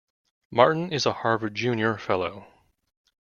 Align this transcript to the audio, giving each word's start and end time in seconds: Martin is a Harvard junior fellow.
Martin 0.49 0.91
is 0.91 1.05
a 1.05 1.13
Harvard 1.13 1.53
junior 1.53 1.95
fellow. 1.95 2.47